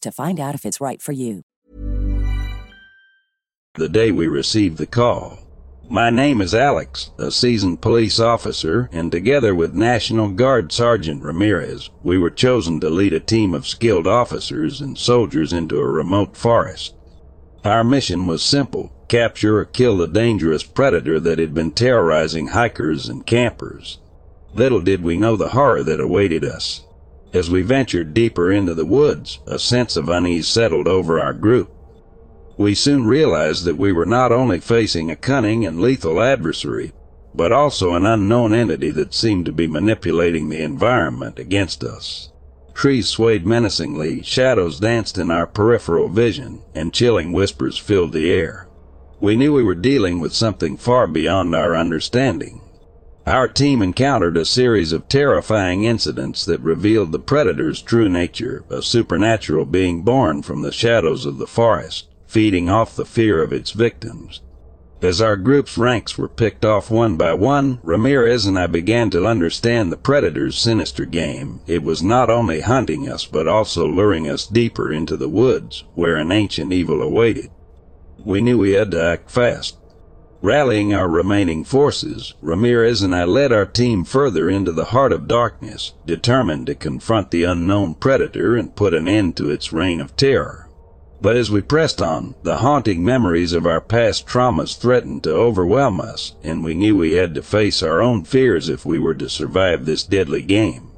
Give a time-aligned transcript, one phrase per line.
[0.00, 1.42] to find out if it's right for you.
[3.74, 5.38] the day we received the call.
[5.88, 11.88] My name is Alex, a seasoned police officer, and together with National Guard Sergeant Ramirez,
[12.02, 16.36] we were chosen to lead a team of skilled officers and soldiers into a remote
[16.36, 16.94] forest.
[17.64, 23.08] Our mission was simple capture or kill the dangerous predator that had been terrorizing hikers
[23.08, 24.00] and campers.
[24.52, 26.82] Little did we know the horror that awaited us.
[27.32, 31.70] As we ventured deeper into the woods, a sense of unease settled over our group.
[32.58, 36.92] We soon realized that we were not only facing a cunning and lethal adversary,
[37.34, 42.30] but also an unknown entity that seemed to be manipulating the environment against us.
[42.74, 48.68] Trees swayed menacingly, shadows danced in our peripheral vision, and chilling whispers filled the air.
[49.20, 52.61] We knew we were dealing with something far beyond our understanding.
[53.26, 58.82] Our team encountered a series of terrifying incidents that revealed the predator's true nature, a
[58.82, 63.70] supernatural being born from the shadows of the forest, feeding off the fear of its
[63.70, 64.40] victims.
[65.00, 69.26] As our group's ranks were picked off one by one, Ramirez and I began to
[69.26, 71.60] understand the predator's sinister game.
[71.68, 76.16] It was not only hunting us, but also luring us deeper into the woods, where
[76.16, 77.50] an ancient evil awaited.
[78.24, 79.76] We knew we had to act fast.
[80.44, 85.28] Rallying our remaining forces, Ramirez and I led our team further into the heart of
[85.28, 90.16] darkness, determined to confront the unknown predator and put an end to its reign of
[90.16, 90.68] terror.
[91.20, 96.00] But as we pressed on, the haunting memories of our past traumas threatened to overwhelm
[96.00, 99.28] us, and we knew we had to face our own fears if we were to
[99.28, 100.90] survive this deadly game.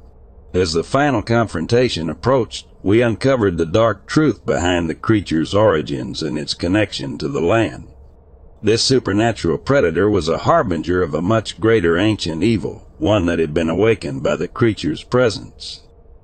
[0.55, 6.35] As the final confrontation approached, we uncovered the dark truth behind the creature's origins and
[6.35, 7.89] its connection to the land.
[8.63, 13.53] This supernatural predator was a harbinger of a much greater ancient evil, one that had
[13.53, 15.81] been awakened by the creature's presence.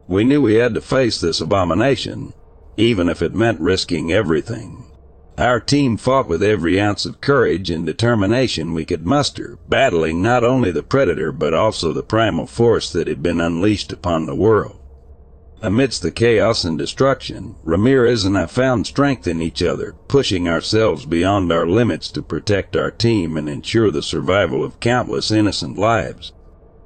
[0.07, 2.33] We knew we had to face this abomination,
[2.77, 4.85] even if it meant risking everything.
[5.37, 10.43] Our team fought with every ounce of courage and determination we could muster, battling not
[10.43, 14.80] only the predator but also the primal force that had been unleashed upon the world.
[15.63, 21.05] Amidst the chaos and destruction, Ramirez and I found strength in each other, pushing ourselves
[21.05, 26.33] beyond our limits to protect our team and ensure the survival of countless innocent lives.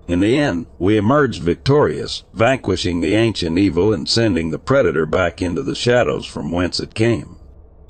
[0.10, 5.42] In the end, we emerged victorious, vanquishing the ancient evil and sending the predator back
[5.42, 7.38] into the shadows from whence it came.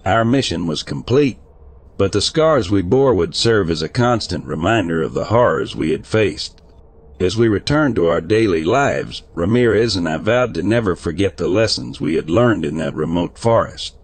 [0.06, 1.40] Our mission was complete,
[1.98, 5.90] but the scars we bore would serve as a constant reminder of the horrors we
[5.90, 6.62] had faced.
[7.18, 11.48] As we returned to our daily lives, Ramirez and I vowed to never forget the
[11.48, 13.96] lessons we had learned in that remote forest.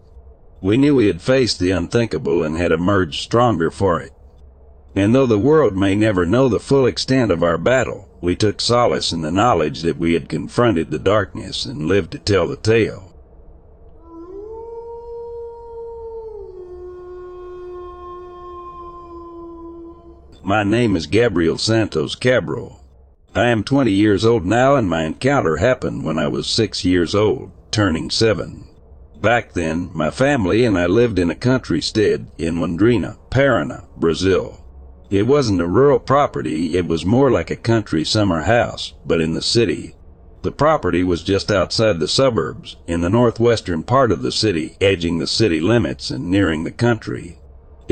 [0.61, 4.13] We knew we had faced the unthinkable and had emerged stronger for it.
[4.95, 8.61] And though the world may never know the full extent of our battle, we took
[8.61, 12.55] solace in the knowledge that we had confronted the darkness and lived to tell the
[12.55, 13.13] tale.
[20.43, 22.80] My name is Gabriel Santos Cabral.
[23.33, 27.15] I am 20 years old now, and my encounter happened when I was six years
[27.15, 28.65] old, turning seven.
[29.21, 34.65] Back then, my family and I lived in a country stead in Londrina, Paraná, Brazil.
[35.09, 39.33] It wasn't a rural property, it was more like a country summer house, but in
[39.33, 39.95] the city.
[40.41, 45.19] The property was just outside the suburbs, in the northwestern part of the city, edging
[45.19, 47.39] the city limits and nearing the country.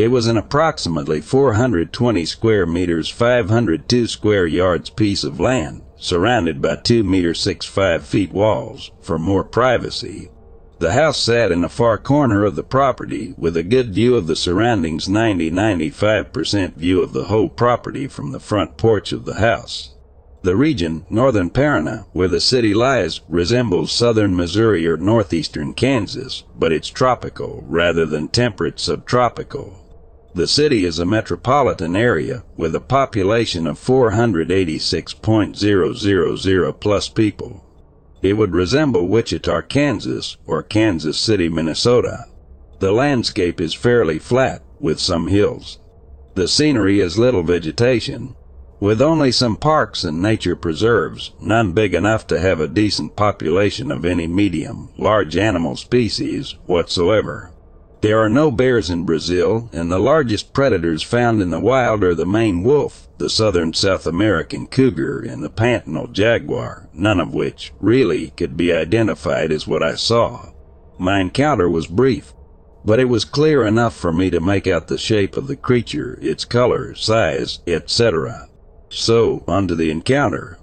[0.01, 6.77] It was an approximately 420 square meters, 502 square yards piece of land, surrounded by
[6.77, 10.29] 2 meter 6 5 feet walls, for more privacy.
[10.77, 14.27] The house sat in a far corner of the property with a good view of
[14.27, 19.95] the surroundings 90-95% view of the whole property from the front porch of the house.
[20.43, 26.71] The region, northern Paraná, where the city lies, resembles southern Missouri or northeastern Kansas, but
[26.71, 29.78] it's tropical rather than temperate subtropical.
[30.35, 37.65] The city is a metropolitan area with a population of 486.000 plus people.
[38.21, 42.25] It would resemble Wichita, Kansas, or Kansas City, Minnesota.
[42.79, 45.79] The landscape is fairly flat, with some hills.
[46.35, 48.35] The scenery is little vegetation,
[48.79, 53.91] with only some parks and nature preserves, none big enough to have a decent population
[53.91, 57.51] of any medium, large animal species whatsoever.
[58.01, 62.15] There are no bears in Brazil, and the largest predators found in the wild are
[62.15, 67.73] the maned wolf, the southern South American cougar, and the pantanal jaguar, none of which,
[67.81, 70.53] really, could be identified as what I saw.
[70.97, 72.33] My encounter was brief,
[72.85, 76.17] but it was clear enough for me to make out the shape of the creature,
[76.21, 78.47] its color, size, etc.
[78.87, 80.57] So, on to the encounter.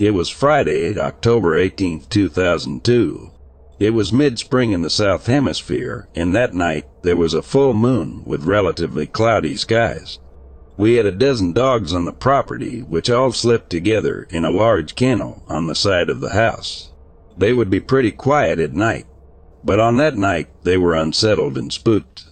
[0.00, 3.30] It was Friday, October 18, 2002.
[3.80, 8.22] It was mid-spring in the south hemisphere, and that night there was a full moon
[8.26, 10.18] with relatively cloudy skies.
[10.76, 14.96] We had a dozen dogs on the property, which all slept together in a large
[14.96, 16.92] kennel on the side of the house.
[17.38, 19.06] They would be pretty quiet at night,
[19.64, 22.26] but on that night they were unsettled and spooked.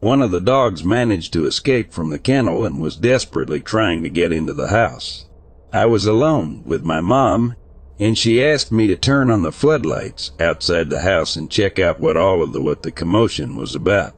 [0.00, 4.10] One of the dogs managed to escape from the kennel and was desperately trying to
[4.10, 5.24] get into the house.
[5.72, 7.54] I was alone with my mom
[8.00, 12.00] and she asked me to turn on the floodlights outside the house and check out
[12.00, 14.16] what all of the what the commotion was about.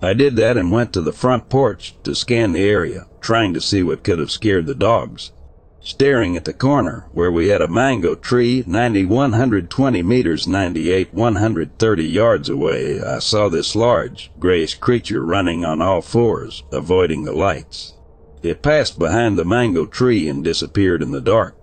[0.00, 3.60] I did that and went to the front porch to scan the area, trying to
[3.60, 5.32] see what could have scared the dogs.
[5.80, 12.04] Staring at the corner where we had a mango tree 90 120 meters 98 130
[12.04, 17.94] yards away, I saw this large, grayish creature running on all fours, avoiding the lights.
[18.42, 21.59] It passed behind the mango tree and disappeared in the dark.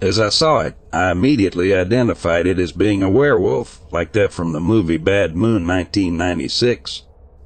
[0.00, 4.52] As I saw it, I immediately identified it as being a werewolf, like that from
[4.52, 7.02] the movie Bad Moon 1996,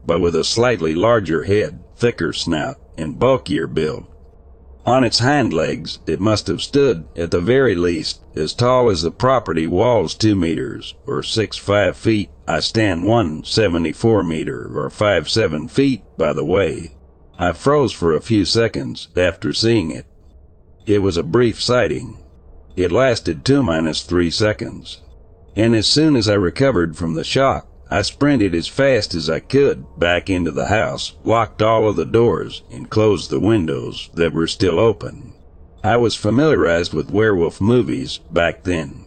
[0.06, 4.06] but with a slightly larger head, thicker snout, and bulkier build.
[4.86, 9.02] On its hind legs, it must have stood, at the very least, as tall as
[9.02, 12.30] the property walls two meters, or six five feet.
[12.46, 16.94] I stand one seventy-four meter, or five seven feet, by the way.
[17.36, 20.06] I froze for a few seconds after seeing it.
[20.86, 22.18] It was a brief sighting,
[22.76, 25.00] it lasted two minus three seconds.
[25.56, 29.40] And as soon as I recovered from the shock, I sprinted as fast as I
[29.40, 34.32] could back into the house, locked all of the doors, and closed the windows that
[34.32, 35.34] were still open.
[35.84, 39.04] I was familiarized with werewolf movies back then.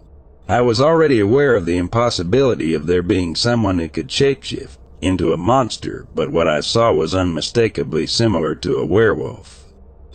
[0.47, 5.33] I was already aware of the impossibility of there being someone who could shapeshift, into
[5.33, 9.56] a monster, but what I saw was unmistakably similar to a werewolf.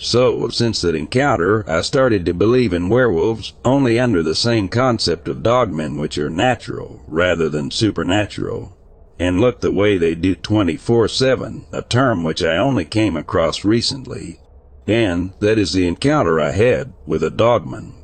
[0.04, 5.28] So, since that encounter, I started to believe in werewolves only under the same concept
[5.28, 8.76] of dogmen, which are natural rather than supernatural,
[9.21, 13.64] and look the way they do 24 7, a term which I only came across
[13.64, 14.40] recently.
[14.88, 17.94] And that is the encounter I had with a dogman.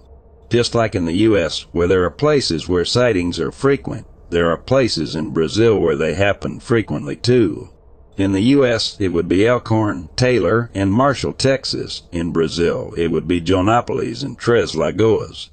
[0.50, 4.56] Just like in the U.S., where there are places where sightings are frequent, there are
[4.56, 7.70] places in Brazil where they happen frequently too.
[8.18, 12.02] In the U.S., it would be Elkhorn, Taylor, and Marshall, Texas.
[12.10, 15.50] In Brazil, it would be Joanópolis and Três Lagoas.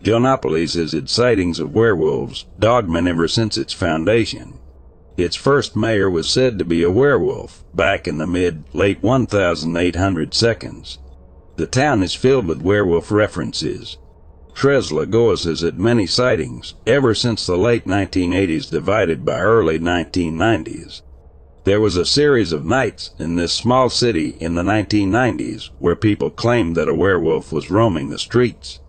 [0.00, 4.60] Joanópolis has had sightings of werewolves, dogmen ever since its foundation.
[5.16, 10.34] Its first mayor was said to be a werewolf back in the mid late 1800
[10.34, 10.98] seconds.
[11.56, 13.98] The town is filled with werewolf references.
[14.54, 21.02] Três Lagoas has had many sightings ever since the late 1980s divided by early 1990s.
[21.64, 26.28] There was a series of nights in this small city in the 1990s where people
[26.28, 28.80] claimed that a werewolf was roaming the streets.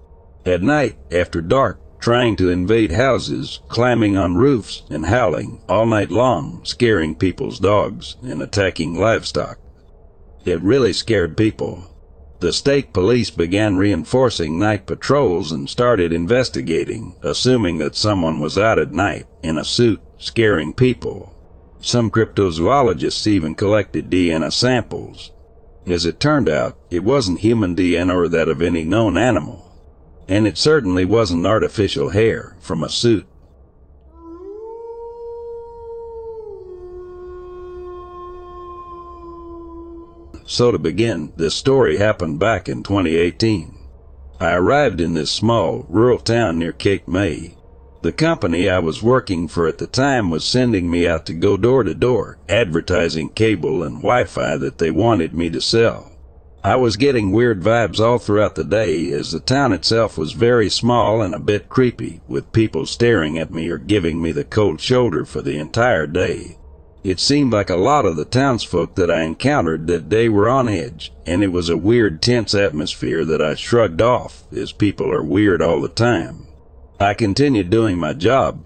[0.46, 6.12] At night, after dark, trying to invade houses, climbing on roofs, and howling all night
[6.12, 9.58] long, scaring people's dogs and attacking livestock.
[10.44, 11.86] It really scared people.
[12.42, 18.80] The state police began reinforcing night patrols and started investigating, assuming that someone was out
[18.80, 21.35] at night in a suit scaring people.
[21.86, 25.30] Some cryptozoologists even collected DNA samples.
[25.86, 29.72] As it turned out, it wasn't human DNA or that of any known animal.
[30.28, 33.28] And it certainly wasn't artificial hair from a suit.
[40.48, 43.78] So to begin, this story happened back in 2018.
[44.40, 47.55] I arrived in this small, rural town near Cape May.
[48.06, 51.58] The company I was working for at the time was sending me out to go
[51.58, 56.12] door to door, advertising cable and Wi-Fi that they wanted me to sell.
[56.64, 60.70] I was getting weird vibes all throughout the day as the town itself was very
[60.70, 64.80] small and a bit creepy, with people staring at me or giving me the cold
[64.80, 66.60] shoulder for the entire day.
[67.04, 70.70] It seemed like a lot of the townsfolk that I encountered that day were on
[70.70, 75.24] edge, and it was a weird, tense atmosphere that I shrugged off, as people are
[75.24, 76.45] weird all the time.
[77.00, 78.64] I continued doing my job,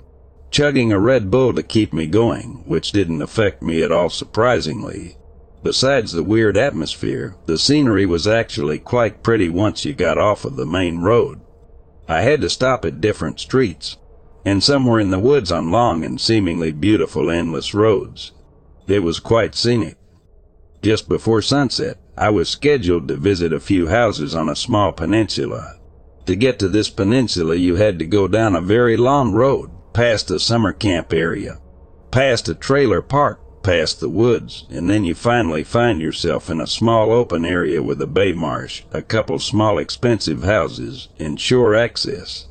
[0.52, 5.18] chugging a Red Bull to keep me going, which didn't affect me at all surprisingly.
[5.64, 10.58] Besides the weird atmosphere, the scenery was actually quite pretty once you got off of
[10.58, 11.42] the main road.
[12.08, 13.98] I had to stop at different streets,
[14.46, 18.32] and somewhere in the woods on long and seemingly beautiful endless roads.
[18.88, 19.98] It was quite scenic.
[20.84, 25.79] Just before sunset, I was scheduled to visit a few houses on a small peninsula.
[26.30, 30.30] To get to this peninsula, you had to go down a very long road, past
[30.30, 31.58] a summer camp area,
[32.12, 36.68] past a trailer park, past the woods, and then you finally find yourself in a
[36.68, 42.48] small open area with a bay marsh, a couple small expensive houses, and shore access.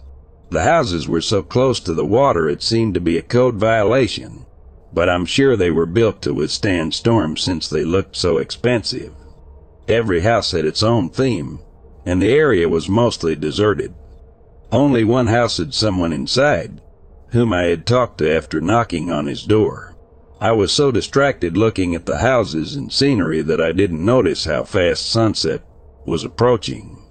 [0.50, 4.44] The houses were so close to the water it seemed to be a code violation,
[4.92, 9.12] but I'm sure they were built to withstand storms since they looked so expensive.
[9.86, 11.60] Every house had its own theme,
[12.06, 13.94] and the area was mostly deserted.
[14.70, 16.80] Only one house had someone inside,
[17.30, 19.94] whom I had talked to after knocking on his door.
[20.40, 24.64] I was so distracted looking at the houses and scenery that I didn't notice how
[24.64, 25.62] fast sunset
[26.06, 27.02] was approaching.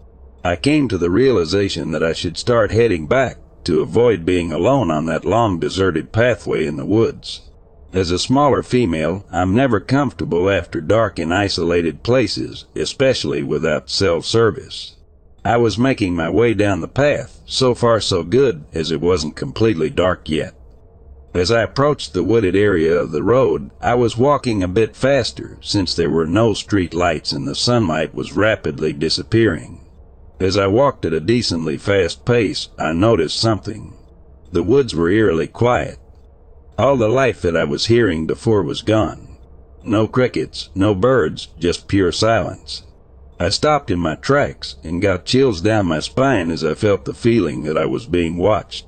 [0.43, 4.89] I came to the realization that I should start heading back to avoid being alone
[4.89, 7.46] on that long deserted pathway in the woods.
[7.93, 14.21] As a smaller female, I'm never comfortable after dark in isolated places, especially without cell
[14.21, 14.97] service.
[15.45, 19.37] I was making my way down the path, so far so good, as it wasn't
[19.37, 20.53] completely dark yet.
[21.33, 25.57] As I approached the wooded area of the road, I was walking a bit faster
[25.61, 29.85] since there were no street lights and the sunlight was rapidly disappearing.
[30.39, 33.93] As I walked at a decently fast pace, I noticed something.
[34.51, 35.99] The woods were eerily quiet.
[36.77, 39.37] All the life that I was hearing before was gone.
[39.83, 42.83] No crickets, no birds, just pure silence.
[43.39, 47.13] I stopped in my tracks and got chills down my spine as I felt the
[47.13, 48.85] feeling that I was being watched.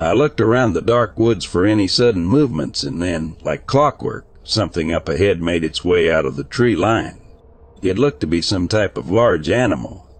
[0.00, 4.92] I looked around the dark woods for any sudden movements and then, like clockwork, something
[4.92, 7.20] up ahead made its way out of the tree line.
[7.82, 10.10] It looked to be some type of large animal,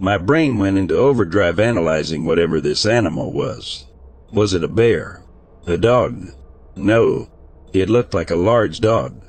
[0.00, 3.86] my brain went into overdrive analyzing whatever this animal was.
[4.32, 5.24] Was it a bear?
[5.66, 6.30] A dog?
[6.78, 7.28] No,
[7.72, 9.20] it looked like a large dog.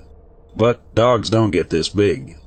[0.56, 2.38] But dogs don't get this big.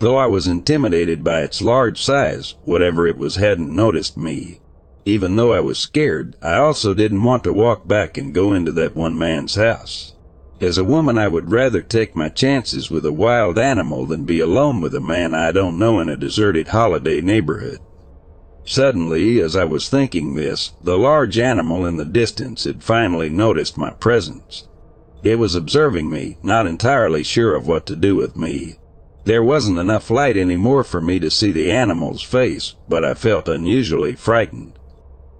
[0.00, 4.60] Though I was intimidated by its large size, whatever it was hadn't noticed me.
[5.04, 8.72] Even though I was scared, I also didn't want to walk back and go into
[8.72, 10.14] that one man's house.
[10.60, 14.40] As a woman, I would rather take my chances with a wild animal than be
[14.40, 17.78] alone with a man I don't know in a deserted holiday neighborhood.
[18.70, 23.78] Suddenly, as I was thinking this, the large animal in the distance had finally noticed
[23.78, 24.68] my presence.
[25.22, 28.76] It was observing me, not entirely sure of what to do with me.
[29.24, 33.48] There wasn't enough light anymore for me to see the animal's face, but I felt
[33.48, 34.78] unusually frightened.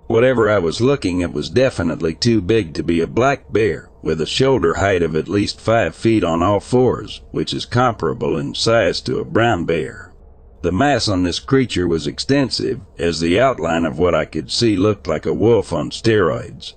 [0.07, 4.23] Whatever I was looking at was definitely too big to be a black bear, with
[4.23, 8.55] a shoulder height of at least five feet on all fours, which is comparable in
[8.55, 10.08] size to a brown bear.
[10.61, 14.77] The mass on this creature was extensive, as the outline of what I could see
[14.77, 16.75] looked like a wolf on steroids.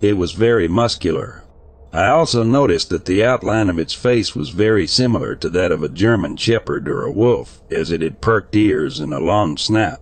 [0.00, 1.44] It was very muscular.
[1.92, 5.82] I also noticed that the outline of its face was very similar to that of
[5.82, 10.00] a German shepherd or a wolf, as it had perked ears and a long snout.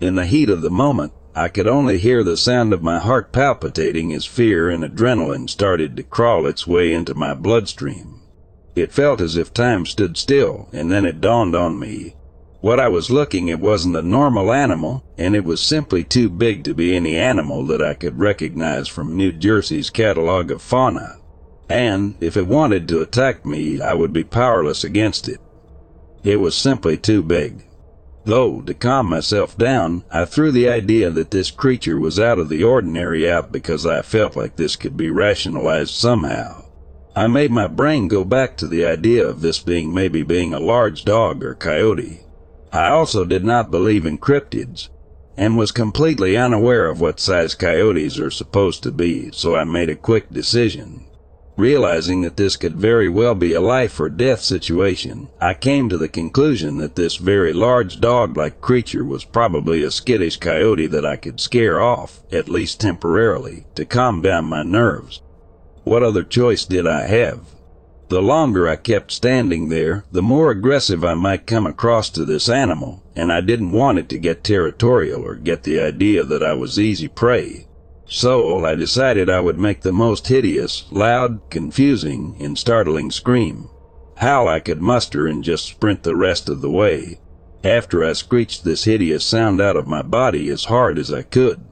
[0.00, 3.32] In the heat of the moment, I could only hear the sound of my heart
[3.32, 8.20] palpitating as fear and adrenaline started to crawl its way into my bloodstream.
[8.76, 12.14] It felt as if time stood still, and then it dawned on me.
[12.64, 16.64] What I was looking at wasn't a normal animal, and it was simply too big
[16.64, 21.18] to be any animal that I could recognize from New Jersey's catalog of fauna.
[21.68, 25.42] And if it wanted to attack me, I would be powerless against it.
[26.22, 27.66] It was simply too big.
[28.24, 32.48] Though, to calm myself down, I threw the idea that this creature was out of
[32.48, 36.64] the ordinary out because I felt like this could be rationalized somehow.
[37.14, 40.58] I made my brain go back to the idea of this being maybe being a
[40.58, 42.23] large dog or coyote.
[42.74, 44.88] I also did not believe in cryptids,
[45.36, 49.88] and was completely unaware of what size coyotes are supposed to be, so I made
[49.88, 51.04] a quick decision.
[51.56, 55.96] Realizing that this could very well be a life or death situation, I came to
[55.96, 61.14] the conclusion that this very large dog-like creature was probably a skittish coyote that I
[61.14, 65.22] could scare off, at least temporarily, to calm down my nerves.
[65.84, 67.53] What other choice did I have?
[68.14, 72.48] The longer I kept standing there, the more aggressive I might come across to this
[72.48, 76.52] animal, and I didn't want it to get territorial or get the idea that I
[76.52, 77.66] was easy prey.
[78.06, 83.68] So I decided I would make the most hideous, loud, confusing, and startling scream.
[84.18, 87.18] How I could muster and just sprint the rest of the way.
[87.64, 91.64] After I screeched this hideous sound out of my body as hard as I could.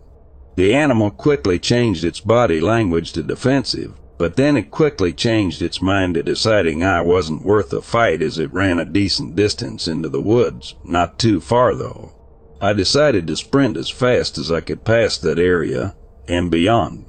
[0.56, 5.82] The animal quickly changed its body language to defensive, but then it quickly changed its
[5.82, 10.08] mind to deciding I wasn't worth a fight as it ran a decent distance into
[10.08, 12.12] the woods, not too far though.
[12.60, 15.96] I decided to sprint as fast as I could past that area,
[16.28, 17.06] and beyond.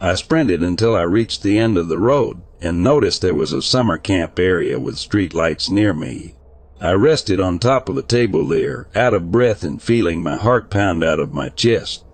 [0.00, 3.60] I sprinted until I reached the end of the road and noticed there was a
[3.60, 6.36] summer camp area with street lights near me.
[6.80, 10.70] I rested on top of the table there, out of breath and feeling my heart
[10.70, 12.05] pound out of my chest.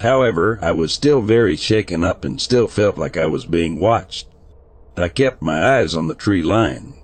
[0.00, 4.28] However, I was still very shaken up and still felt like I was being watched.
[4.96, 6.94] I kept my eyes on the tree line.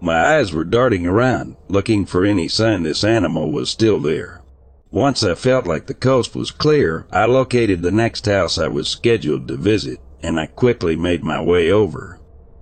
[0.00, 4.42] My eyes were darting around, looking for any sign this animal was still there.
[4.90, 8.88] Once I felt like the coast was clear, I located the next house I was
[8.88, 12.18] scheduled to visit, and I quickly made my way over.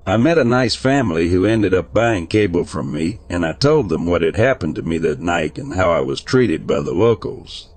[0.06, 3.88] I met a nice family who ended up buying cable from me, and I told
[3.88, 6.94] them what had happened to me that night and how I was treated by the
[6.94, 7.68] locals.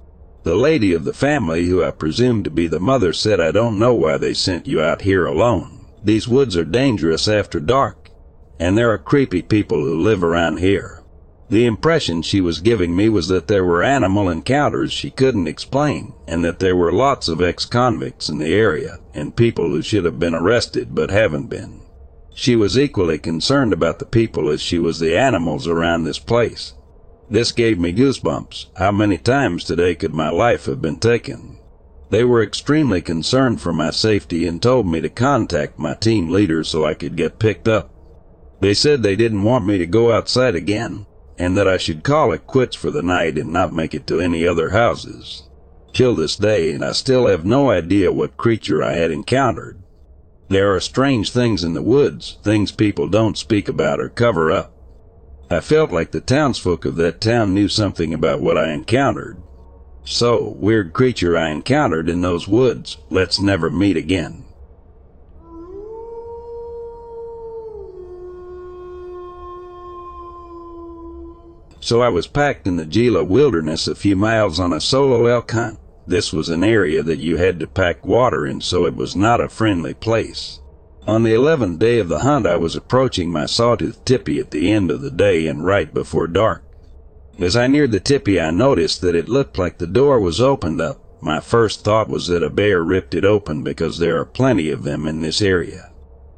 [0.44, 3.78] The lady of the family, who I presumed to be the mother, said, I don't
[3.78, 5.86] know why they sent you out here alone.
[6.04, 8.10] These woods are dangerous after dark,
[8.58, 11.04] and there are creepy people who live around here.
[11.50, 16.14] The impression she was giving me was that there were animal encounters she couldn't explain,
[16.28, 20.20] and that there were lots of ex-convicts in the area, and people who should have
[20.20, 21.82] been arrested but haven't been.
[22.34, 26.74] She was equally concerned about the people as she was the animals around this place.
[27.30, 28.68] This gave me goosebumps.
[28.78, 31.60] How many times today could my life have been taken?
[32.10, 36.64] They were extremely concerned for my safety and told me to contact my team leader
[36.64, 37.94] so I could get picked up.
[38.62, 41.06] They said they didn't want me to go outside again,
[41.38, 44.20] and that I should call it quits for the night and not make it to
[44.20, 45.44] any other houses.
[45.94, 49.82] Till this day, and I still have no idea what creature I had encountered.
[50.48, 54.74] There are strange things in the woods, things people don't speak about or cover up.
[55.50, 59.42] I felt like the townsfolk of that town knew something about what I encountered.
[60.04, 64.46] So, weird creature I encountered in those woods, let's never meet again.
[71.90, 75.50] so I was packed in the Gila wilderness a few miles on a solo elk
[75.50, 75.80] hunt.
[76.06, 79.42] This was an area that you had to pack water in, so it was not
[79.42, 80.59] a friendly place.
[81.10, 84.72] On the eleventh day of the hunt, I was approaching my sawtooth tippy at the
[84.72, 86.64] end of the day and right before dark.
[87.40, 90.80] As I neared the tippy, I noticed that it looked like the door was opened
[90.80, 91.04] up.
[91.20, 94.84] My first thought was that a bear ripped it open because there are plenty of
[94.84, 95.92] them in this area.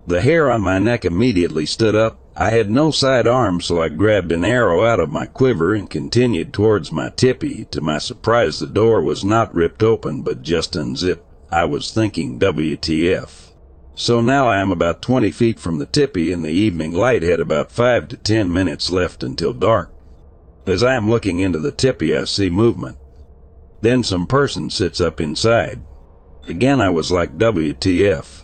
[0.07, 2.21] The hair on my neck immediately stood up.
[2.38, 5.89] I had no side arms, so I grabbed an arrow out of my quiver and
[5.89, 7.65] continued towards my tippy.
[7.71, 11.25] To my surprise, the door was not ripped open, but just unzipped.
[11.51, 13.50] I was thinking WTF.
[13.95, 17.41] So now I am about 20 feet from the tippy and the evening light had
[17.41, 19.93] about 5 to 10 minutes left until dark.
[20.65, 22.97] As I am looking into the tippy, I see movement.
[23.82, 25.82] Then some person sits up inside.
[26.47, 28.43] Again, I was like, WTF.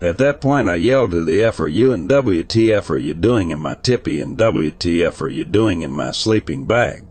[0.00, 3.50] At that point, I yelled to the F, are you and WTF are you doing
[3.50, 7.04] in my tippy and WTF are you doing in my sleeping bag?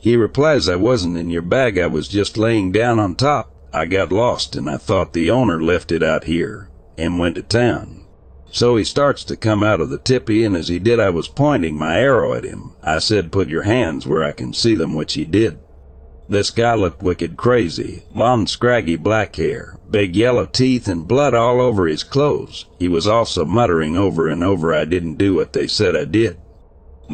[0.00, 3.52] He replies, I wasn't in your bag, I was just laying down on top.
[3.72, 7.42] I got lost and I thought the owner left it out here and went to
[7.42, 8.00] town.
[8.52, 11.28] So he starts to come out of the tippy, and as he did, I was
[11.28, 12.72] pointing my arrow at him.
[12.82, 15.60] I said, Put your hands where I can see them, which he did.
[16.28, 18.02] This guy looked wicked crazy.
[18.12, 22.66] Long, scraggy black hair, big yellow teeth, and blood all over his clothes.
[22.78, 26.36] He was also muttering over and over, I didn't do what they said I did.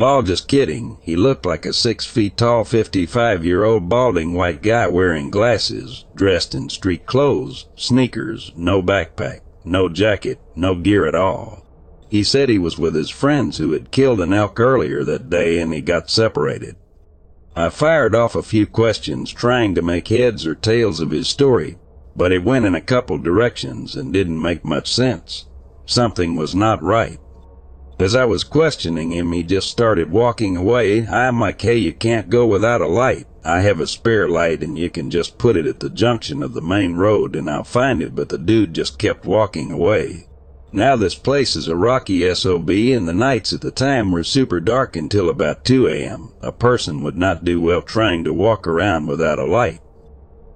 [0.00, 0.98] All just kidding.
[1.02, 6.06] He looked like a six feet tall, 55 year old balding white guy wearing glasses,
[6.14, 11.66] dressed in street clothes, sneakers, no backpack no jacket, no gear at all.
[12.08, 15.58] He said he was with his friends who had killed an elk earlier that day
[15.58, 16.76] and he got separated.
[17.56, 21.78] I fired off a few questions trying to make heads or tails of his story,
[22.14, 25.46] but it went in a couple directions and didn't make much sense.
[25.84, 27.18] Something was not right.
[27.98, 31.06] As I was questioning him, he just started walking away.
[31.06, 33.26] I'm like, hey, you can't go without a light.
[33.48, 36.52] I have a spare light and you can just put it at the junction of
[36.52, 40.26] the main road and I'll find it, but the dude just kept walking away.
[40.72, 44.58] Now this place is a rocky SOB and the nights at the time were super
[44.58, 46.32] dark until about 2 a.m.
[46.42, 49.80] A person would not do well trying to walk around without a light.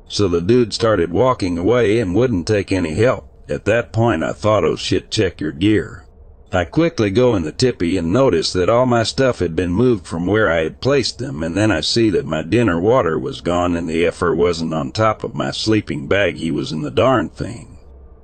[0.08, 3.30] So the dude started walking away and wouldn't take any help.
[3.48, 6.06] At that point I thought, oh shit, check your gear.
[6.52, 10.04] I quickly go in the tippy and notice that all my stuff had been moved
[10.04, 13.40] from where I had placed them, and then I see that my dinner water was
[13.40, 16.90] gone and the effer wasn't on top of my sleeping bag, he was in the
[16.90, 17.78] darn thing.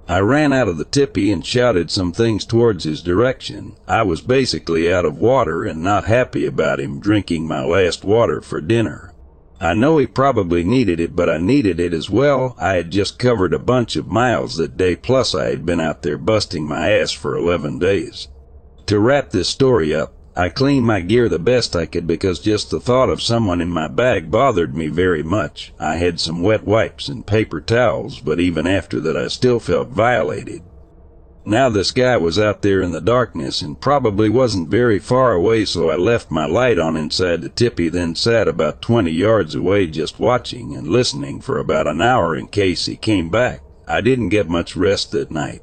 [0.08, 3.76] I ran out of the tippy and shouted some things towards his direction.
[3.86, 8.40] I was basically out of water and not happy about him drinking my last water
[8.40, 9.12] for dinner.
[9.60, 12.54] I know he probably needed it, but I needed it as well.
[12.58, 16.02] I had just covered a bunch of miles that day, plus I had been out
[16.02, 18.28] there busting my ass for 11 days.
[18.86, 22.70] To wrap this story up, I cleaned my gear the best I could because just
[22.70, 25.72] the thought of someone in my bag bothered me very much.
[25.80, 29.88] I had some wet wipes and paper towels, but even after that I still felt
[29.88, 30.62] violated.
[31.48, 35.64] Now this guy was out there in the darkness and probably wasn't very far away,
[35.64, 39.86] so I left my light on inside the tippy, then sat about 20 yards away
[39.86, 43.62] just watching and listening for about an hour in case he came back.
[43.86, 45.62] I didn't get much rest that night.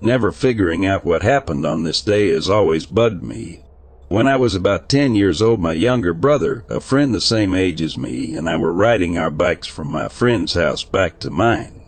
[0.00, 3.63] Never figuring out what happened on this day has always bugged me.
[4.08, 7.80] When I was about 10 years old, my younger brother, a friend the same age
[7.80, 11.82] as me, and I were riding our bikes from my friend's house back to mine.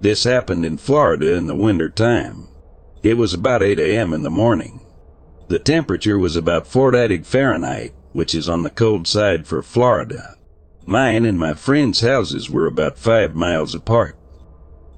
[0.00, 2.48] This happened in Florida in the winter time.
[3.02, 4.12] It was about 8 a.m.
[4.12, 4.80] in the morning.
[5.48, 10.36] The temperature was about 40 Fahrenheit, which is on the cold side for Florida.
[10.84, 14.15] Mine and my friend's houses were about five miles apart.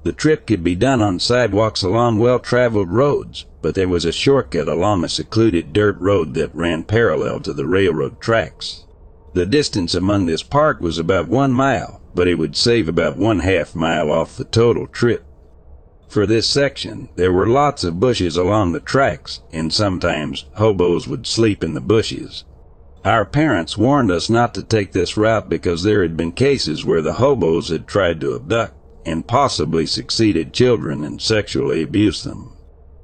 [0.03, 4.69] The trip could be done on sidewalks along well-traveled roads, but there was a shortcut
[4.69, 8.85] along a secluded dirt road that ran parallel to the railroad tracks.
[9.33, 13.39] The distance among this park was about one mile, but it would save about one
[13.39, 15.25] half mile off the total trip.
[16.07, 21.27] For this section, there were lots of bushes along the tracks, and sometimes hobos would
[21.27, 22.45] sleep in the bushes.
[23.03, 27.01] Our parents warned us not to take this route because there had been cases where
[27.01, 28.78] the hobos had tried to abduct
[29.09, 32.53] and possibly succeeded children and sexually abused them.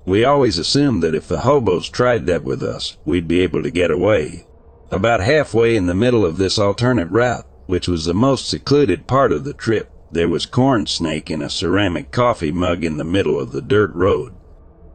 [0.06, 3.72] We always assumed that if the hobos tried that with us, we'd be able to
[3.72, 4.46] get away.
[4.92, 9.32] About halfway in the middle of this alternate route, which was the most secluded part
[9.32, 13.40] of the trip, there was corn snake in a ceramic coffee mug in the middle
[13.40, 14.34] of the dirt road.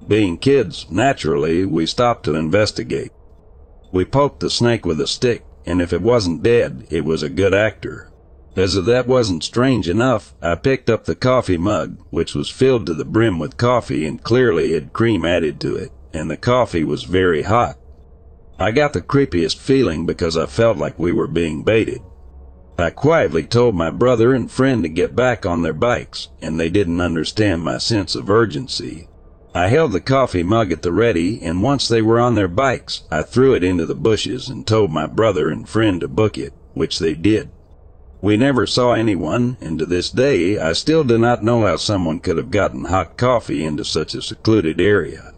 [0.06, 3.10] Being kids, naturally, we stopped to investigate.
[3.92, 7.28] We poked the snake with a stick, and if it wasn't dead, it was a
[7.28, 8.09] good actor.
[8.60, 12.84] As if that wasn't strange enough, I picked up the coffee mug, which was filled
[12.86, 16.84] to the brim with coffee and clearly had cream added to it, and the coffee
[16.84, 17.78] was very hot.
[18.58, 22.02] I got the creepiest feeling because I felt like we were being baited.
[22.78, 26.68] I quietly told my brother and friend to get back on their bikes, and they
[26.68, 29.08] didn't understand my sense of urgency.
[29.54, 33.04] I held the coffee mug at the ready, and once they were on their bikes,
[33.10, 36.52] I threw it into the bushes and told my brother and friend to book it,
[36.74, 37.48] which they did.
[38.22, 42.20] We never saw anyone, and to this day I still do not know how someone
[42.20, 45.32] could have gotten hot coffee into such a secluded area.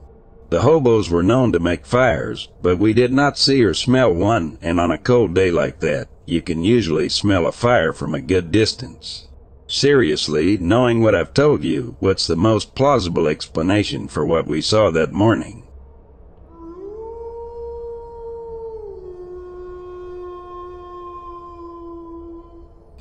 [0.51, 4.59] The hobos were known to make fires, but we did not see or smell one,
[4.61, 8.21] and on a cold day like that, you can usually smell a fire from a
[8.21, 9.29] good distance.
[9.67, 14.91] Seriously, knowing what I've told you, what's the most plausible explanation for what we saw
[14.91, 15.62] that morning?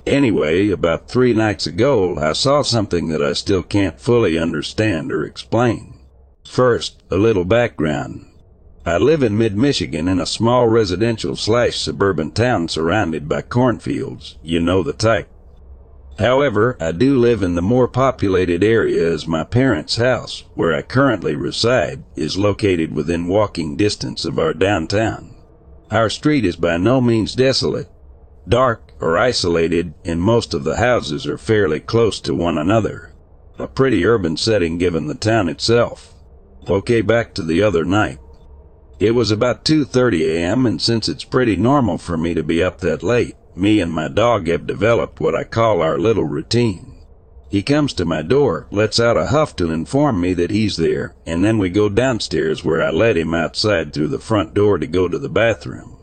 [0.05, 5.23] Anyway, about three nights ago, I saw something that I still can't fully understand or
[5.23, 5.99] explain.
[6.47, 8.25] First, a little background.
[8.83, 14.37] I live in mid-Michigan in a small residential slash suburban town surrounded by cornfields.
[14.41, 15.29] You know the type.
[16.17, 20.81] However, I do live in the more populated area as my parents' house, where I
[20.81, 25.35] currently reside, is located within walking distance of our downtown.
[25.91, 27.89] Our street is by no means desolate,
[28.47, 33.11] dark, or isolated, and most of the houses are fairly close to one another.
[33.57, 36.13] A pretty urban setting given the town itself.
[36.69, 38.19] Okay, back to the other night.
[38.99, 42.79] It was about 2.30 a.m., and since it's pretty normal for me to be up
[42.81, 46.99] that late, me and my dog have developed what I call our little routine.
[47.49, 51.15] He comes to my door, lets out a huff to inform me that he's there,
[51.25, 54.87] and then we go downstairs where I let him outside through the front door to
[54.87, 55.97] go to the bathroom.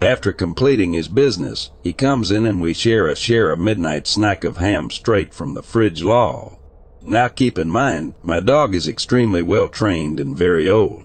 [0.00, 4.44] After completing his business, he comes in and we share a share of midnight snack
[4.44, 6.58] of ham straight from the fridge law.
[7.02, 11.04] Now keep in mind, my dog is extremely well trained and very old.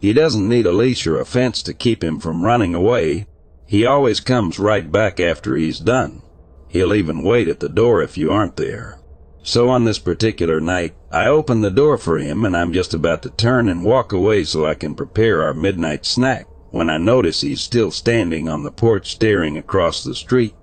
[0.00, 3.26] He doesn't need a leash or a fence to keep him from running away.
[3.66, 6.22] He always comes right back after he's done.
[6.68, 8.98] He'll even wait at the door if you aren't there.
[9.42, 13.22] So on this particular night, I open the door for him and I'm just about
[13.22, 17.42] to turn and walk away so I can prepare our midnight snack when I notice
[17.42, 20.54] he's still standing on the porch staring across the street.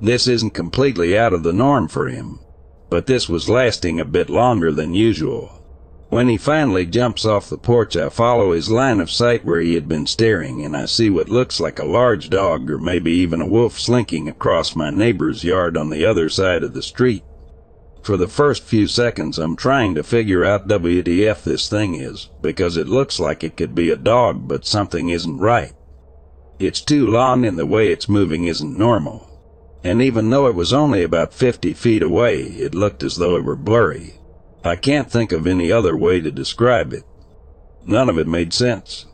[0.00, 2.40] This isn't completely out of the norm for him
[2.90, 5.52] but this was lasting a bit longer than usual.
[6.08, 9.74] When he finally jumps off the porch, I follow his line of sight where he
[9.74, 13.42] had been staring, and I see what looks like a large dog or maybe even
[13.42, 17.24] a wolf slinking across my neighbor's yard on the other side of the street.
[18.02, 22.76] For the first few seconds, I'm trying to figure out WTF this thing is, because
[22.76, 25.72] it looks like it could be a dog, but something isn't right.
[26.58, 29.28] It's too long and the way it's moving isn't normal
[29.84, 33.44] and even though it was only about 50 feet away, it looked as though it
[33.44, 34.14] were blurry.
[34.64, 37.04] I can't think of any other way to describe it.
[37.86, 39.06] None of it made sense.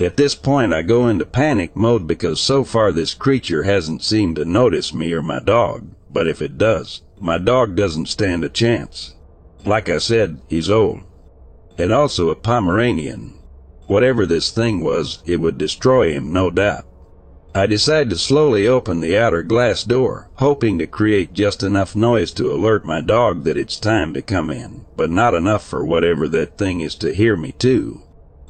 [0.00, 4.36] At this point, I go into panic mode because so far this creature hasn't seemed
[4.36, 8.48] to notice me or my dog, but if it does, my dog doesn't stand a
[8.48, 9.14] chance.
[9.64, 11.00] Like I said, he's old.
[11.76, 13.34] And also a Pomeranian.
[13.86, 16.84] Whatever this thing was, it would destroy him, no doubt.
[17.54, 22.30] I decide to slowly open the outer glass door, hoping to create just enough noise
[22.32, 26.28] to alert my dog that it's time to come in, but not enough for whatever
[26.28, 28.02] that thing is to hear me too.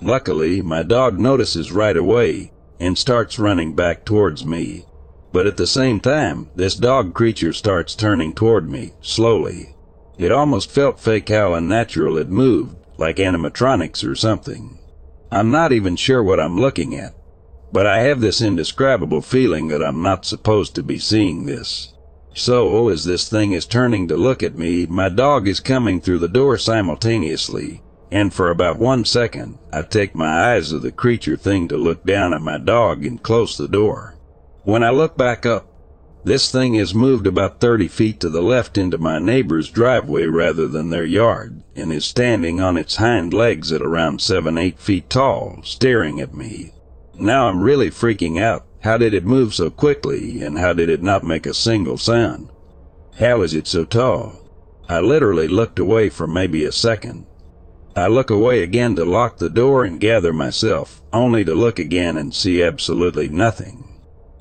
[0.02, 4.84] Luckily, my dog notices right away and starts running back towards me.
[5.32, 9.76] But at the same time, this dog creature starts turning toward me, slowly.
[10.16, 14.78] It almost felt fake how unnatural it moved, like animatronics or something.
[15.30, 17.14] I'm not even sure what I'm looking at,
[17.70, 21.92] but I have this indescribable feeling that I'm not supposed to be seeing this.
[22.34, 26.00] So, oh, as this thing is turning to look at me, my dog is coming
[26.00, 30.92] through the door simultaneously, and for about one second, I take my eyes of the
[30.92, 34.17] creature thing to look down at my dog and close the door.
[34.68, 35.66] When I look back up,
[36.24, 40.68] this thing has moved about 30 feet to the left into my neighbor's driveway rather
[40.68, 45.60] than their yard, and is standing on its hind legs at around 7-8 feet tall,
[45.64, 46.74] staring at me.
[47.18, 48.66] Now I'm really freaking out.
[48.82, 52.50] How did it move so quickly, and how did it not make a single sound?
[53.18, 54.34] How is it so tall?
[54.86, 57.24] I literally looked away for maybe a second.
[57.96, 62.18] I look away again to lock the door and gather myself, only to look again
[62.18, 63.94] and see absolutely nothing.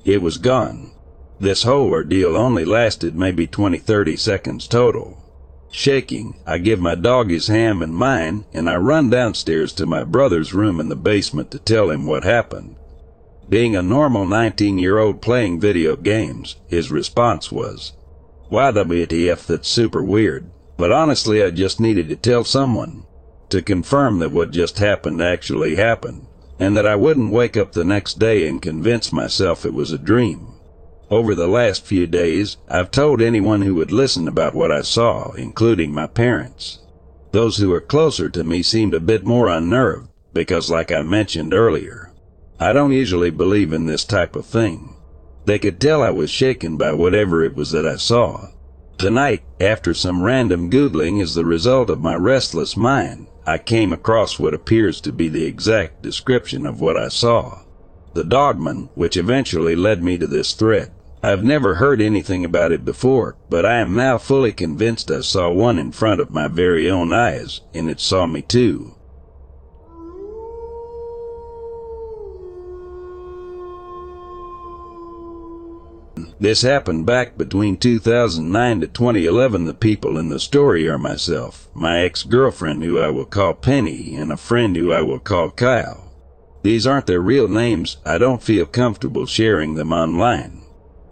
[0.08, 0.92] It was gone.
[1.38, 5.22] This whole ordeal only lasted maybe 20-30 seconds total.
[5.70, 10.04] Shaking, I give my dog his ham and mine, and I run downstairs to my
[10.04, 12.76] brother's room in the basement to tell him what happened.
[13.50, 17.92] Being a normal 19-year-old playing video games, his response was,
[18.48, 20.50] Why the WTF, that's super weird.
[20.78, 23.04] But honestly, I just needed to tell someone
[23.50, 27.84] to confirm that what just happened actually happened, and that I wouldn't wake up the
[27.84, 30.48] next day and convince myself it was a dream.
[31.10, 35.32] Over the last few days, I've told anyone who would listen about what I saw,
[35.32, 36.80] including my parents.
[37.32, 41.54] Those who are closer to me seemed a bit more unnerved, because like I mentioned
[41.54, 42.12] earlier,
[42.60, 44.96] I don't usually believe in this type of thing.
[45.44, 48.48] They could tell I was shaken by whatever it was that I saw.
[48.98, 54.38] Tonight, after some random googling as the result of my restless mind, I came across
[54.38, 57.60] what appears to be the exact description of what I saw.
[58.12, 60.90] The dogman, which eventually led me to this threat.
[61.22, 65.50] I've never heard anything about it before, but I am now fully convinced I saw
[65.50, 68.94] one in front of my very own eyes, and it saw me too.
[76.40, 79.64] This happened back between 2009 to 2011.
[79.64, 84.30] The people in the story are myself, my ex-girlfriend who I will call Penny, and
[84.30, 86.12] a friend who I will call Kyle.
[86.62, 87.96] These aren't their real names.
[88.06, 90.62] I don't feel comfortable sharing them online.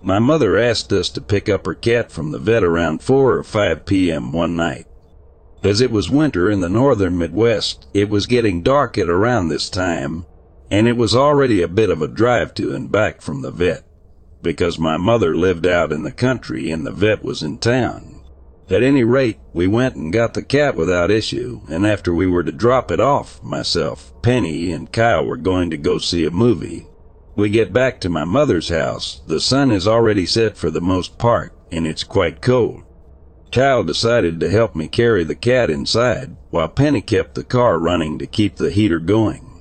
[0.01, 3.43] My mother asked us to pick up her cat from the vet around 4 or
[3.43, 4.31] 5 p.m.
[4.31, 4.87] one night.
[5.65, 9.71] As it was winter in the northern Midwest, it was getting dark at around this
[9.71, 10.25] time,
[10.71, 13.83] and it was already a bit of a drive to and back from the vet
[14.47, 18.21] because my mother lived out in the country and the vet was in town.
[18.71, 22.45] At any rate, we went and got the cat without issue, and after we were
[22.45, 26.87] to drop it off, myself, Penny, and Kyle were going to go see a movie.
[27.35, 29.21] We get back to my mother's house.
[29.27, 32.83] The sun is already set for the most part, and it's quite cold.
[33.51, 38.19] Kyle decided to help me carry the cat inside, while Penny kept the car running
[38.19, 39.56] to keep the heater going.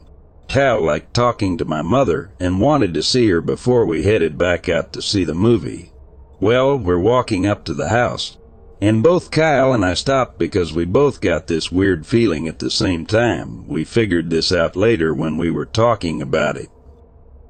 [0.48, 4.70] Cal liked talking to my mother and wanted to see her before we headed back
[4.70, 5.92] out to see the movie.
[6.40, 8.38] Well, we're walking up to the house,
[8.82, 12.70] and both Kyle and I stopped because we both got this weird feeling at the
[12.70, 13.68] same time.
[13.68, 16.70] We figured this out later when we were talking about it.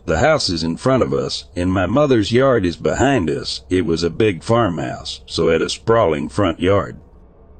[0.05, 3.65] The house is in front of us, and my mother's yard is behind us.
[3.71, 6.99] It was a big farmhouse, so had a sprawling front yard.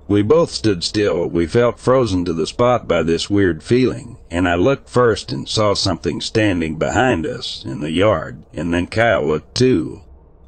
[0.07, 1.27] We both stood still.
[1.27, 5.49] We felt frozen to the spot by this weird feeling, and I looked first and
[5.49, 10.01] saw something standing behind us in the yard, and then Kyle looked too.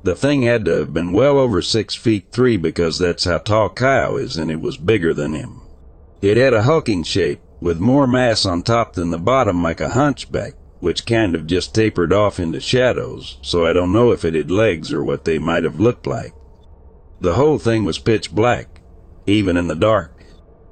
[0.03, 3.69] The thing had to have been well over six feet three because that's how tall
[3.69, 5.61] Kyle is, and it was bigger than him.
[6.21, 9.89] It had a hulking shape, with more mass on top than the bottom like a
[9.89, 14.35] hunchback, which kind of just tapered off into shadows, so I don't know if it
[14.35, 16.33] had legs or what they might have looked like.
[17.19, 18.76] The whole thing was pitch black,
[19.27, 20.17] even in the dark.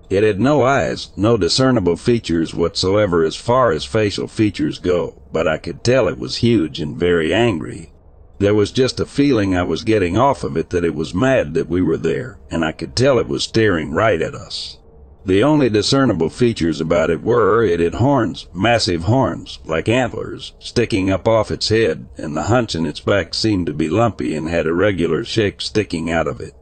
[0.09, 5.47] It had no eyes, no discernible features whatsoever as far as facial features go, but
[5.47, 7.91] I could tell it was huge and very angry.
[8.39, 11.53] There was just a feeling I was getting off of it that it was mad
[11.55, 14.77] that we were there, and I could tell it was staring right at us.
[15.25, 21.09] The only discernible features about it were it had horns, massive horns, like antlers, sticking
[21.09, 24.47] up off its head, and the hunch in its back seemed to be lumpy and
[24.47, 26.53] had irregular shapes sticking out of it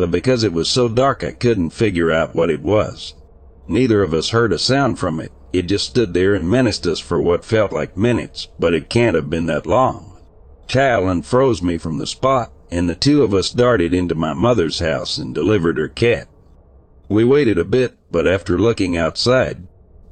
[0.00, 3.14] but because it was so dark I couldn't figure out what it was.
[3.68, 5.30] Neither of us heard a sound from it.
[5.52, 9.14] It just stood there and menaced us for what felt like minutes, but it can't
[9.14, 10.16] have been that long.
[10.68, 14.78] Kyle unfroze me from the spot, and the two of us darted into my mother's
[14.78, 16.28] house and delivered her cat.
[17.08, 19.66] We waited a bit, but after looking outside,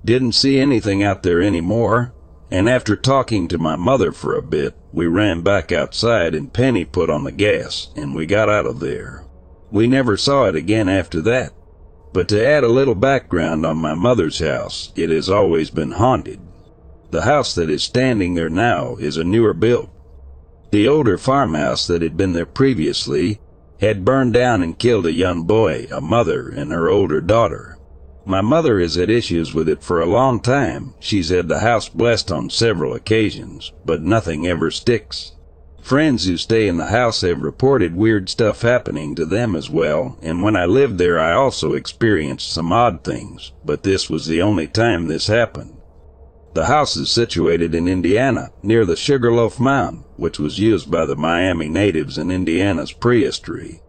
[0.05, 2.13] didn't see anything out there anymore,
[2.51, 6.85] and after talking to my mother for a bit, we ran back outside and Penny
[6.85, 9.25] put on the gas, and we got out of there.
[9.71, 11.53] We never saw it again after that.
[12.13, 16.41] But to add a little background on my mother's house, it has always been haunted.
[17.11, 19.91] The house that is standing there now is a newer build.
[20.71, 23.41] The older farmhouse that had been there previously
[23.81, 27.79] had burned down and killed a young boy, a mother, and her older daughter.
[28.27, 30.95] My mother has had issues with it for a long time.
[31.01, 35.33] She's had the house blessed on several occasions, but nothing ever sticks.
[35.89, 40.19] Friends who stay in the house have reported weird stuff happening to them as well,
[40.21, 44.43] and when I lived there I also experienced some odd things, but this was the
[44.43, 45.79] only time this happened.
[46.53, 51.17] The house is situated in Indiana, near the Sugarloaf Mound, which was used by the
[51.17, 53.81] Miami natives in Indiana's prehistory.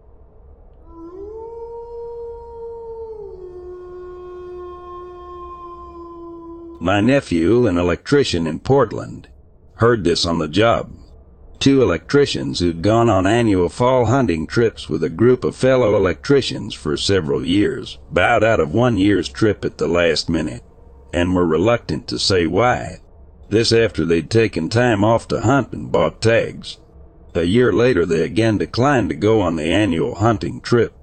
[6.79, 9.27] My nephew, an electrician in Portland,
[9.73, 10.93] heard this on the job
[11.59, 16.73] two electricians who'd gone on annual fall hunting trips with a group of fellow electricians
[16.73, 20.63] for several years, bowed out of one year's trip at the last minute,
[21.13, 22.99] and were reluctant to say why.
[23.49, 26.77] This after they'd taken time off to hunt and bought tags.
[27.35, 30.93] A year later, they again declined to go on the annual hunting trip.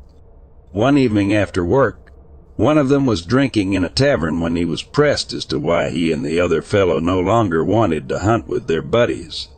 [0.72, 2.12] One evening after work,
[2.56, 5.90] one of them was drinking in a tavern when he was pressed as to why
[5.90, 9.48] he and the other fellow no longer wanted to hunt with their buddies.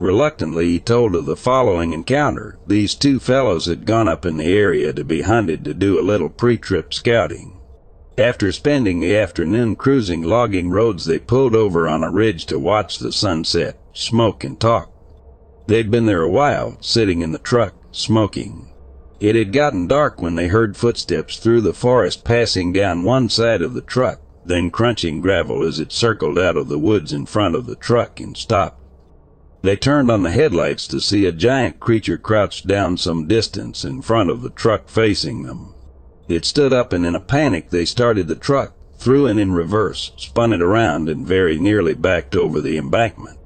[0.00, 2.58] Reluctantly, he told of the following encounter.
[2.66, 6.02] These two fellows had gone up in the area to be hunted to do a
[6.02, 7.60] little pre-trip scouting.
[8.18, 12.98] After spending the afternoon cruising logging roads, they pulled over on a ridge to watch
[12.98, 14.92] the sunset, smoke, and talk.
[15.66, 18.68] They'd been there a while, sitting in the truck, smoking.
[19.20, 23.62] It had gotten dark when they heard footsteps through the forest passing down one side
[23.62, 27.54] of the truck, then crunching gravel as it circled out of the woods in front
[27.54, 28.83] of the truck and stopped.
[29.64, 34.02] They turned on the headlights to see a giant creature crouched down some distance in
[34.02, 35.74] front of the truck facing them.
[36.28, 40.12] It stood up and in a panic they started the truck, threw it in reverse,
[40.18, 43.38] spun it around and very nearly backed over the embankment.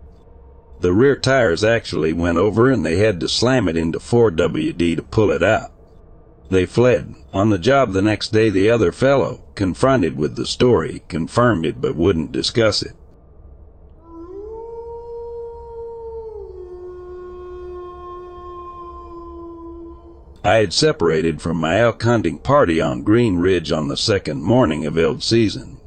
[0.81, 5.03] The rear tires actually went over and they had to slam it into 4WD to
[5.05, 5.71] pull it out.
[6.51, 7.15] They fled.
[7.33, 11.81] On the job the next day, the other fellow, confronted with the story, confirmed it
[11.81, 12.97] but wouldn't discuss it.
[20.45, 24.87] I had separated from my elk hunting party on Green Ridge on the second morning
[24.87, 25.79] of elk season.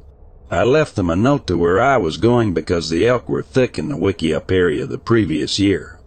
[0.50, 3.78] I left them a note to where I was going because the elk were thick
[3.78, 5.98] in the Wickiup area the previous year.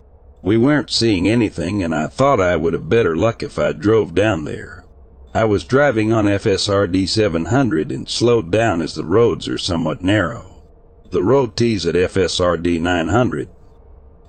[0.44, 4.14] We weren't seeing anything and I thought I would have better luck if I drove
[4.14, 4.86] down there.
[5.34, 10.62] I was driving on FSRD 700 and slowed down as the roads are somewhat narrow.
[11.10, 13.50] The road tees at FSRD 900.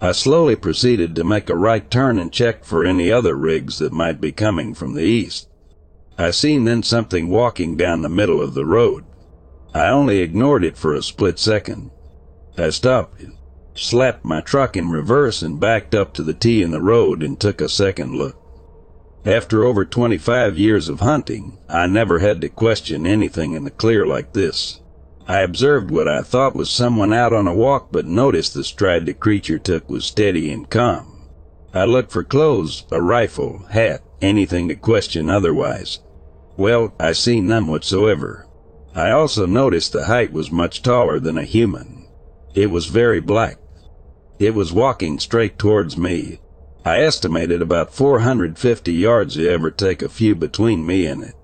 [0.00, 3.92] I slowly proceeded to make a right turn and check for any other rigs that
[3.92, 5.48] might be coming from the east.
[6.18, 9.04] I seen then something walking down the middle of the road.
[9.74, 11.90] I only ignored it for a split second.
[12.58, 13.22] I stopped,
[13.74, 17.38] slapped my truck in reverse and backed up to the T in the road and
[17.38, 18.36] took a second look.
[19.24, 24.06] After over 25 years of hunting, I never had to question anything in the clear
[24.06, 24.80] like this.
[25.28, 29.06] I observed what I thought was someone out on a walk, but noticed the stride
[29.06, 31.28] the creature took was steady and calm.
[31.74, 35.98] I looked for clothes, a rifle, hat, anything to question otherwise.
[36.56, 38.46] Well, I see none whatsoever.
[38.94, 42.06] I also noticed the height was much taller than a human.
[42.54, 43.58] It was very black.
[44.38, 46.40] It was walking straight towards me.
[46.84, 51.34] I estimated about 450 yards if ever take a few between me and it.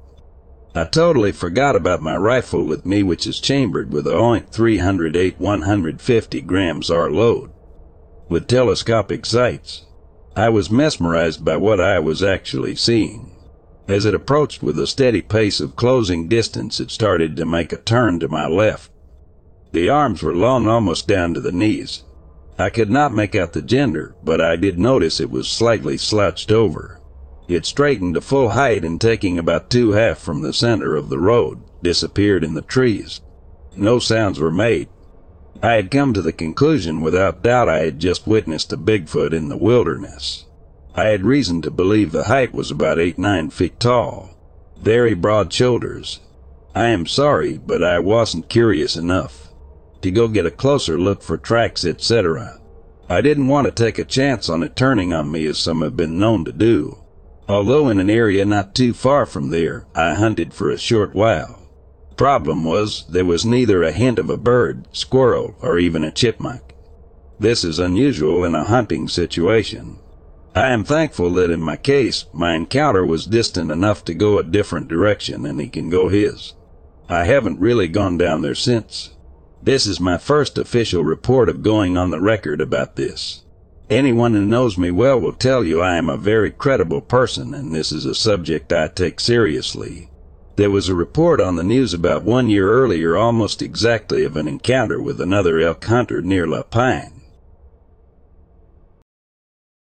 [0.75, 6.41] I totally forgot about my rifle with me which is chambered with a .308 150
[6.41, 7.51] grams R load.
[8.31, 9.85] With telescopic sights.
[10.35, 13.37] I was mesmerized by what I was actually seeing.
[13.87, 17.77] As it approached with a steady pace of closing distance, it started to make a
[17.77, 18.91] turn to my left.
[19.73, 22.05] The arms were long almost down to the knees.
[22.59, 26.51] I could not make out the gender, but I did notice it was slightly slouched
[26.51, 27.02] over.
[27.49, 31.19] It straightened to full height and taking about two half from the center of the
[31.19, 33.21] road, disappeared in the trees.
[33.77, 34.89] No sounds were made.
[35.63, 39.49] I had come to the conclusion without doubt I had just witnessed a Bigfoot in
[39.49, 40.47] the wilderness.
[40.95, 44.31] I had reason to believe the height was about eight, nine feet tall.
[44.81, 46.21] Very broad shoulders.
[46.75, 49.49] I am sorry, but I wasn't curious enough
[50.03, 52.61] to go get a closer look for tracks, etc.
[53.09, 55.97] I didn't want to take a chance on it turning on me as some have
[55.97, 56.99] been known to do.
[57.49, 61.59] Although in an area not too far from there, I hunted for a short while.
[62.17, 66.63] Problem was, there was neither a hint of a bird, squirrel, or even a chipmunk.
[67.41, 69.99] This is unusual in a hunting situation.
[70.55, 74.45] I am thankful that in my case, my encounter was distant enough to go a
[74.45, 76.53] different direction and he can go his.
[77.09, 79.11] I haven't really gone down there since.
[79.63, 83.42] This is my first official report of going on the record about this.
[83.93, 87.75] Anyone who knows me well will tell you I am a very credible person and
[87.75, 90.09] this is a subject I take seriously.
[90.57, 94.49] There was a report on the news about one year earlier almost exactly of an
[94.49, 97.21] encounter with another elk hunter near La Pine.